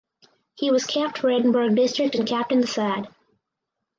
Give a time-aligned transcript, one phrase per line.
[0.55, 3.07] He was capped for Edinburgh District and captained the side.